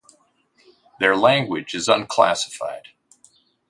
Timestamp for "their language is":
0.99-1.87